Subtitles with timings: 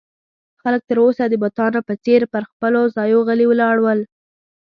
[0.61, 3.99] خلک تر اوسه د بتانو په څېر پر خپلو ځایو غلي ولاړ ول.